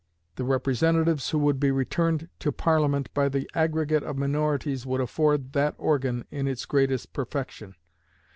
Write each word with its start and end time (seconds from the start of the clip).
The 0.35 0.43
representatives 0.45 1.29
who 1.29 1.37
would 1.37 1.59
be 1.59 1.69
returned 1.69 2.27
to 2.39 2.51
Parliament 2.51 3.13
by 3.13 3.29
the 3.29 3.47
aggregate 3.53 4.01
of 4.01 4.17
minorities 4.17 4.83
would 4.83 4.99
afford 4.99 5.53
that 5.53 5.75
organ 5.77 6.25
in 6.31 6.47
its 6.47 6.65
greatest 6.65 7.13
perfection. 7.13 7.75